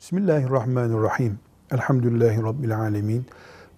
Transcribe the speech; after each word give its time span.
Bismillahirrahmanirrahim. 0.00 1.38
Elhamdülillahi 1.70 2.42
Rabbil 2.42 2.78
alemin. 2.78 3.26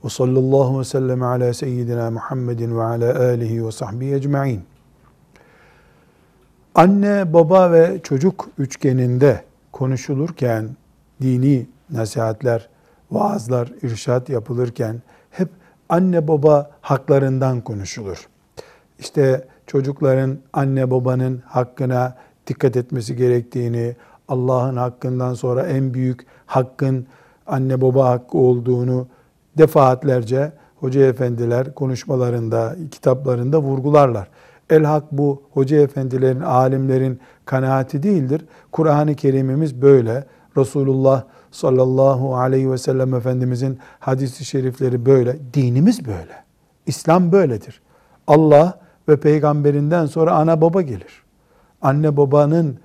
Ve 0.05 0.09
sallallahu 0.09 0.81
ve 0.81 0.85
sellem 0.85 1.23
ala 1.23 1.55
seyyidina 1.55 2.11
Muhammedin 2.11 2.79
ve 2.79 2.83
ala 2.83 3.19
alihi 3.19 3.67
ve 3.67 3.73
sahbihi 3.73 4.15
ecma'in. 4.15 4.63
Anne, 6.75 7.33
baba 7.33 7.73
ve 7.73 8.01
çocuk 8.03 8.49
üçgeninde 8.59 9.45
konuşulurken 9.73 10.69
dini 11.23 11.67
nasihatler, 11.91 12.69
vaazlar, 13.11 13.73
irşat 13.83 14.29
yapılırken 14.29 15.03
hep 15.31 15.49
anne 15.89 16.29
baba 16.29 16.71
haklarından 16.81 17.61
konuşulur. 17.61 18.29
İşte 18.99 19.49
çocukların 19.67 20.39
anne 20.53 20.91
babanın 20.91 21.43
hakkına 21.47 22.17
dikkat 22.47 22.77
etmesi 22.77 23.17
gerektiğini, 23.17 23.97
Allah'ın 24.29 24.77
hakkından 24.77 25.35
sonra 25.35 25.63
en 25.63 25.95
büyük 25.95 26.27
hakkın 26.47 27.07
anne 27.47 27.81
baba 27.81 28.09
hakkı 28.09 28.39
olduğunu 28.39 29.07
defaatlerce 29.59 30.53
hoca 30.77 31.07
efendiler 31.07 31.75
konuşmalarında, 31.75 32.77
kitaplarında 32.91 33.63
vurgularlar. 33.63 34.29
El 34.71 34.85
hak 34.85 35.13
bu 35.13 35.43
hoca 35.53 35.81
efendilerin, 35.81 36.41
alimlerin 36.41 37.21
kanaati 37.45 38.03
değildir. 38.03 38.45
Kur'an-ı 38.73 39.15
Kerimimiz 39.15 39.83
böyle. 39.83 40.25
Resulullah 40.57 41.23
sallallahu 41.51 42.37
aleyhi 42.37 42.71
ve 42.71 42.79
sellem 42.79 43.15
Efendimizin 43.15 43.79
hadisi 44.01 44.45
şerifleri 44.45 45.07
böyle. 45.07 45.37
Dinimiz 45.55 46.07
böyle. 46.07 46.45
İslam 46.87 47.33
böyledir. 47.33 47.81
Allah 48.27 48.81
ve 49.09 49.21
peygamberinden 49.21 50.07
sonra 50.07 50.33
ana 50.33 50.61
baba 50.61 50.83
gelir. 50.83 51.23
Anne 51.83 52.17
babanın 52.17 52.79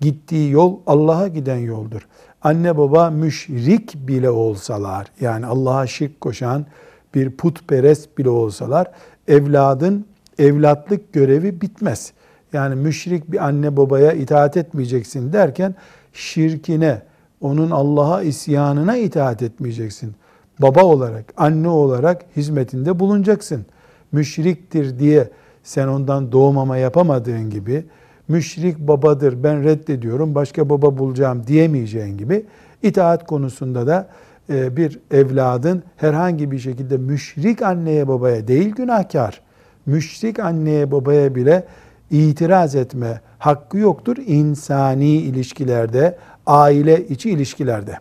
gittiği 0.00 0.50
yol 0.50 0.78
Allah'a 0.86 1.28
giden 1.28 1.56
yoldur. 1.56 2.08
Anne 2.42 2.78
baba 2.78 3.10
müşrik 3.10 4.08
bile 4.08 4.30
olsalar, 4.30 5.06
yani 5.20 5.46
Allah'a 5.46 5.86
şirk 5.86 6.20
koşan 6.20 6.66
bir 7.14 7.30
putperest 7.30 8.18
bile 8.18 8.30
olsalar, 8.30 8.90
evladın 9.28 10.06
evlatlık 10.38 11.12
görevi 11.12 11.60
bitmez. 11.60 12.12
Yani 12.52 12.74
müşrik 12.74 13.32
bir 13.32 13.44
anne 13.46 13.76
babaya 13.76 14.12
itaat 14.12 14.56
etmeyeceksin 14.56 15.32
derken 15.32 15.74
şirkine, 16.12 17.02
onun 17.40 17.70
Allah'a 17.70 18.22
isyanına 18.22 18.96
itaat 18.96 19.42
etmeyeceksin. 19.42 20.14
Baba 20.58 20.84
olarak, 20.84 21.24
anne 21.36 21.68
olarak 21.68 22.24
hizmetinde 22.36 22.98
bulunacaksın. 22.98 23.66
Müşriktir 24.12 24.98
diye 24.98 25.30
sen 25.62 25.88
ondan 25.88 26.32
doğmama 26.32 26.76
yapamadığın 26.76 27.50
gibi 27.50 27.84
müşrik 28.30 28.78
babadır 28.78 29.44
ben 29.44 29.64
reddediyorum 29.64 30.34
başka 30.34 30.68
baba 30.68 30.98
bulacağım 30.98 31.42
diyemeyeceğin 31.46 32.18
gibi 32.18 32.44
itaat 32.82 33.26
konusunda 33.26 33.86
da 33.86 34.08
e, 34.50 34.76
bir 34.76 34.98
evladın 35.10 35.82
herhangi 35.96 36.50
bir 36.50 36.58
şekilde 36.58 36.96
müşrik 36.96 37.62
anneye 37.62 38.08
babaya 38.08 38.48
değil 38.48 38.74
günahkar, 38.74 39.40
müşrik 39.86 40.38
anneye 40.38 40.90
babaya 40.90 41.34
bile 41.34 41.64
itiraz 42.10 42.74
etme 42.74 43.20
hakkı 43.38 43.78
yoktur 43.78 44.16
insani 44.16 45.10
ilişkilerde, 45.10 46.18
aile 46.46 47.08
içi 47.08 47.30
ilişkilerde. 47.30 47.98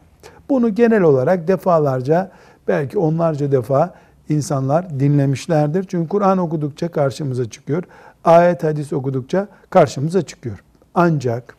Bunu 0.50 0.76
genel 0.76 1.02
olarak 1.02 1.48
defalarca 1.48 2.32
belki 2.68 3.00
onlarca 3.00 3.52
defa 3.52 3.94
insanlar 4.30 5.00
dinlemişlerdir. 5.00 5.84
Çünkü 5.84 6.10
Kur'an 6.10 6.38
okudukça 6.38 6.88
karşımıza 6.88 7.50
çıkıyor 7.50 7.84
ayet 8.24 8.64
hadis 8.64 8.94
okudukça 8.94 9.48
karşımıza 9.70 10.22
çıkıyor. 10.22 10.64
Ancak 10.94 11.56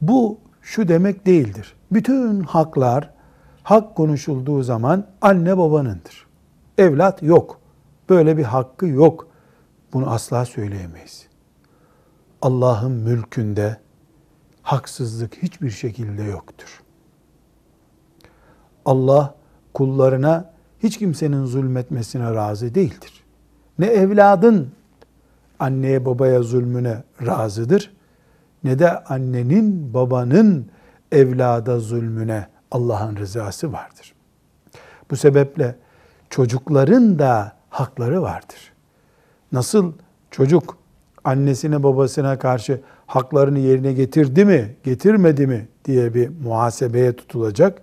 bu 0.00 0.38
şu 0.62 0.88
demek 0.88 1.26
değildir. 1.26 1.74
Bütün 1.92 2.40
haklar 2.40 3.10
hak 3.62 3.96
konuşulduğu 3.96 4.62
zaman 4.62 5.06
anne 5.20 5.58
babanındır. 5.58 6.26
Evlat 6.78 7.22
yok. 7.22 7.60
Böyle 8.08 8.36
bir 8.36 8.44
hakkı 8.44 8.86
yok. 8.86 9.28
Bunu 9.92 10.10
asla 10.10 10.44
söyleyemeyiz. 10.44 11.26
Allah'ın 12.42 12.92
mülkünde 12.92 13.76
haksızlık 14.62 15.34
hiçbir 15.42 15.70
şekilde 15.70 16.22
yoktur. 16.22 16.82
Allah 18.84 19.34
kullarına 19.74 20.52
hiç 20.82 20.98
kimsenin 20.98 21.44
zulmetmesine 21.44 22.34
razı 22.34 22.74
değildir. 22.74 23.24
Ne 23.78 23.86
evladın 23.86 24.72
anneye 25.60 26.06
babaya 26.06 26.42
zulmüne 26.42 27.02
razıdır 27.26 27.92
ne 28.64 28.78
de 28.78 29.04
annenin 29.04 29.94
babanın 29.94 30.66
evlada 31.12 31.78
zulmüne 31.78 32.46
Allah'ın 32.70 33.16
rızası 33.16 33.72
vardır. 33.72 34.14
Bu 35.10 35.16
sebeple 35.16 35.76
çocukların 36.30 37.18
da 37.18 37.52
hakları 37.70 38.22
vardır. 38.22 38.72
Nasıl 39.52 39.92
çocuk 40.30 40.78
annesine 41.24 41.82
babasına 41.82 42.38
karşı 42.38 42.80
haklarını 43.06 43.58
yerine 43.58 43.92
getirdi 43.92 44.44
mi, 44.44 44.76
getirmedi 44.84 45.46
mi 45.46 45.68
diye 45.84 46.14
bir 46.14 46.28
muhasebeye 46.44 47.16
tutulacak. 47.16 47.82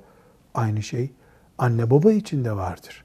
Aynı 0.54 0.84
şey 0.84 1.12
anne 1.58 1.90
baba 1.90 2.12
için 2.12 2.46
de 2.46 2.56
vardır. 2.56 3.04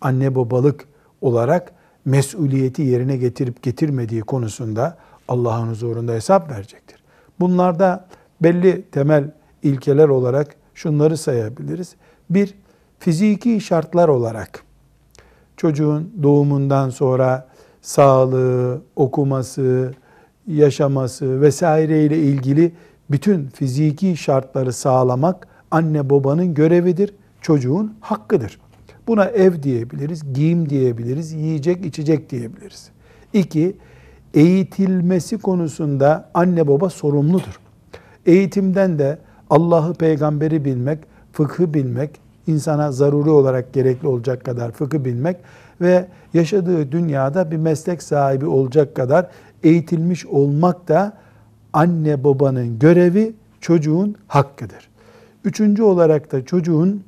Anne 0.00 0.34
babalık 0.34 0.84
olarak 1.20 1.72
mesuliyeti 2.04 2.82
yerine 2.82 3.16
getirip 3.16 3.62
getirmediği 3.62 4.20
konusunda 4.20 4.96
Allah'ın 5.28 5.68
huzurunda 5.68 6.12
hesap 6.12 6.50
verecektir. 6.50 7.02
Bunlarda 7.40 8.06
belli 8.40 8.82
temel 8.82 9.30
ilkeler 9.62 10.08
olarak 10.08 10.56
şunları 10.74 11.16
sayabiliriz. 11.16 11.94
Bir, 12.30 12.54
fiziki 12.98 13.60
şartlar 13.60 14.08
olarak 14.08 14.64
çocuğun 15.56 16.12
doğumundan 16.22 16.90
sonra 16.90 17.48
sağlığı, 17.82 18.82
okuması, 18.96 19.92
yaşaması 20.46 21.40
vesaire 21.40 22.04
ile 22.04 22.18
ilgili 22.18 22.72
bütün 23.10 23.46
fiziki 23.46 24.16
şartları 24.16 24.72
sağlamak 24.72 25.48
anne 25.70 26.10
babanın 26.10 26.54
görevidir, 26.54 27.14
çocuğun 27.40 27.94
hakkıdır. 28.00 28.60
Buna 29.06 29.24
ev 29.24 29.62
diyebiliriz, 29.62 30.32
giyim 30.34 30.68
diyebiliriz, 30.68 31.32
yiyecek 31.32 31.86
içecek 31.86 32.30
diyebiliriz. 32.30 32.88
İki, 33.32 33.76
eğitilmesi 34.34 35.38
konusunda 35.38 36.30
anne 36.34 36.68
baba 36.68 36.90
sorumludur. 36.90 37.60
Eğitimden 38.26 38.98
de 38.98 39.18
Allah'ı 39.50 39.94
peygamberi 39.94 40.64
bilmek, 40.64 40.98
fıkhı 41.32 41.74
bilmek, 41.74 42.20
insana 42.46 42.92
zaruri 42.92 43.30
olarak 43.30 43.72
gerekli 43.72 44.08
olacak 44.08 44.44
kadar 44.44 44.72
fıkhı 44.72 45.04
bilmek 45.04 45.36
ve 45.80 46.06
yaşadığı 46.34 46.92
dünyada 46.92 47.50
bir 47.50 47.56
meslek 47.56 48.02
sahibi 48.02 48.46
olacak 48.46 48.94
kadar 48.94 49.26
eğitilmiş 49.62 50.26
olmak 50.26 50.88
da 50.88 51.12
anne 51.72 52.24
babanın 52.24 52.78
görevi, 52.78 53.34
çocuğun 53.60 54.16
hakkıdır. 54.28 54.88
Üçüncü 55.44 55.82
olarak 55.82 56.32
da 56.32 56.44
çocuğun 56.44 57.04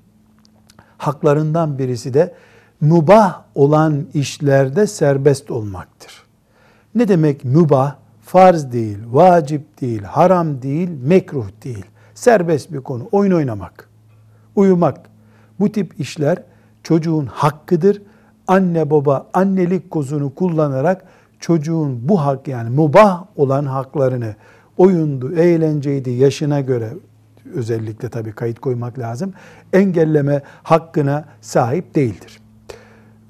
haklarından 1.06 1.78
birisi 1.78 2.14
de 2.14 2.34
mübah 2.80 3.42
olan 3.54 4.04
işlerde 4.14 4.86
serbest 4.86 5.50
olmaktır. 5.50 6.24
Ne 6.94 7.08
demek 7.08 7.44
mübah? 7.44 7.96
Farz 8.22 8.72
değil, 8.72 8.98
vacip 9.10 9.80
değil, 9.80 10.02
haram 10.02 10.62
değil, 10.62 10.90
mekruh 11.02 11.46
değil. 11.64 11.84
Serbest 12.14 12.72
bir 12.72 12.80
konu. 12.80 13.08
Oyun 13.12 13.32
oynamak, 13.32 13.88
uyumak. 14.56 15.00
Bu 15.60 15.72
tip 15.72 16.00
işler 16.00 16.42
çocuğun 16.82 17.26
hakkıdır. 17.26 18.02
Anne 18.46 18.90
baba 18.90 19.26
annelik 19.34 19.90
kozunu 19.90 20.34
kullanarak 20.34 21.04
çocuğun 21.40 22.08
bu 22.08 22.20
hak 22.20 22.48
yani 22.48 22.70
mübah 22.70 23.24
olan 23.36 23.64
haklarını 23.64 24.34
oyundu, 24.78 25.34
eğlenceydi 25.36 26.10
yaşına 26.10 26.60
göre 26.60 26.92
özellikle 27.54 28.08
tabii 28.08 28.32
kayıt 28.32 28.58
koymak 28.58 28.98
lazım. 28.98 29.32
Engelleme 29.72 30.42
hakkına 30.62 31.24
sahip 31.40 31.94
değildir. 31.94 32.40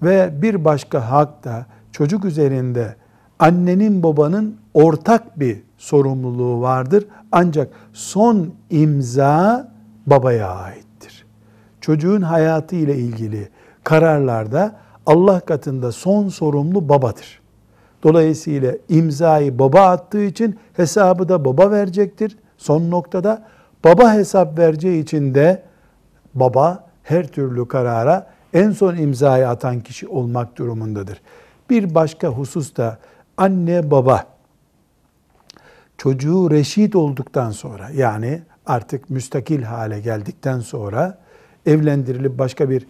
Ve 0.03 0.43
bir 0.43 0.65
başka 0.65 1.11
hak 1.11 1.45
da 1.45 1.67
çocuk 1.93 2.25
üzerinde 2.25 2.97
annenin 3.39 4.03
babanın 4.03 4.57
ortak 4.75 5.41
bir 5.41 5.63
sorumluluğu 5.79 6.61
vardır. 6.61 7.07
Ancak 7.33 7.69
son 7.93 8.55
imza 8.71 9.69
babaya 10.07 10.51
aittir. 10.51 11.27
Çocuğun 11.81 12.23
hayatı 12.23 12.77
ile 12.77 12.97
ilgili 12.97 13.49
kararlarda 13.85 14.77
Allah 15.07 15.41
katında 15.41 15.93
son 15.93 16.29
sorumlu 16.29 16.89
babadır. 16.89 17.41
Dolayısıyla 18.03 18.73
imzayı 18.89 19.59
baba 19.59 19.81
attığı 19.81 20.25
için 20.25 20.59
hesabı 20.73 21.29
da 21.29 21.45
baba 21.45 21.71
verecektir. 21.71 22.37
Son 22.59 22.91
noktada 22.91 23.43
Baba 23.85 24.13
hesap 24.13 24.59
vereceği 24.59 25.03
için 25.03 25.35
de 25.35 25.63
baba 26.35 26.87
her 27.03 27.27
türlü 27.29 27.69
karara 27.69 28.27
en 28.53 28.71
son 28.71 28.97
imzayı 28.97 29.49
atan 29.49 29.81
kişi 29.81 30.09
olmak 30.09 30.59
durumundadır. 30.59 31.21
Bir 31.71 31.95
başka 31.95 32.29
husus 32.29 32.77
da 32.77 32.99
anne 33.37 33.91
baba 33.91 34.25
çocuğu 35.99 36.51
reşit 36.51 36.97
olduktan 36.97 37.51
sonra 37.51 37.91
yani 37.95 38.43
artık 38.67 39.11
müstakil 39.11 39.63
hale 39.63 40.01
geldikten 40.01 40.61
sonra 40.61 41.19
evlendirilip 41.67 42.39
başka 42.39 42.71
bir 42.71 42.87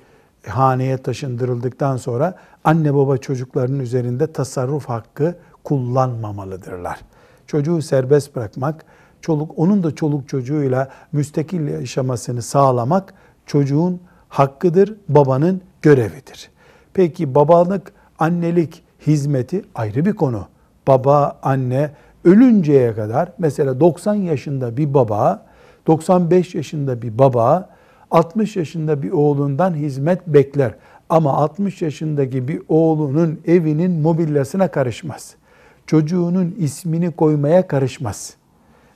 haneye 0.47 0.99
taşındırıldıktan 0.99 1.97
sonra 1.97 2.35
anne 2.64 2.94
baba 2.94 3.19
çocuklarının 3.19 3.81
üzerinde 3.81 4.32
tasarruf 4.32 4.88
hakkı 4.88 5.37
kullanmamalıdırlar. 5.64 7.00
Çocuğu 7.47 7.82
serbest 7.82 8.37
bırakmak, 8.37 8.85
çoluk 9.25 9.59
onun 9.59 9.82
da 9.82 9.94
çoluk 9.94 10.29
çocuğuyla 10.29 10.88
müstakil 11.12 11.69
yaşamasını 11.69 12.43
sağlamak 12.43 13.15
çocuğun 13.47 14.00
hakkıdır, 14.29 14.94
babanın 15.09 15.61
görevidir. 15.82 16.50
Peki 16.94 17.35
babalık, 17.35 17.93
annelik 18.19 18.82
hizmeti 19.06 19.65
ayrı 19.75 20.05
bir 20.05 20.12
konu. 20.12 20.47
Baba, 20.88 21.38
anne 21.43 21.91
ölünceye 22.25 22.94
kadar 22.94 23.32
mesela 23.38 23.81
90 23.81 24.15
yaşında 24.15 24.76
bir 24.76 24.94
baba, 24.94 25.47
95 25.87 26.55
yaşında 26.55 27.03
bir 27.03 27.19
baba 27.19 27.69
60 28.11 28.56
yaşında 28.56 29.03
bir 29.03 29.11
oğlundan 29.11 29.75
hizmet 29.75 30.26
bekler. 30.26 30.75
Ama 31.09 31.32
60 31.32 31.82
yaşındaki 31.82 32.49
bir 32.49 32.62
oğlunun 32.69 33.41
evinin 33.47 34.00
mobilyasına 34.00 34.69
karışmaz. 34.69 35.35
Çocuğunun 35.87 36.55
ismini 36.59 37.11
koymaya 37.11 37.67
karışmaz. 37.67 38.37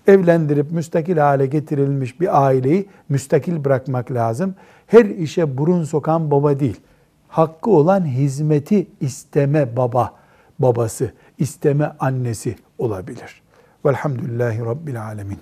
Evlendirip 0.08 0.72
müstakil 0.72 1.16
hale 1.16 1.46
getirilmiş 1.46 2.20
bir 2.20 2.46
aileyi 2.46 2.88
müstakil 3.08 3.64
bırakmak 3.64 4.12
lazım. 4.12 4.54
Her 4.86 5.04
işe 5.04 5.58
burun 5.58 5.84
sokan 5.84 6.30
baba 6.30 6.60
değil. 6.60 6.80
Hakkı 7.28 7.70
olan 7.70 8.06
hizmeti 8.06 8.86
isteme 9.00 9.76
baba, 9.76 10.14
babası, 10.58 11.12
isteme 11.38 11.92
annesi 11.98 12.56
olabilir. 12.78 13.42
Velhamdülillahi 13.86 14.60
Rabbil 14.60 15.02
Alemin. 15.02 15.38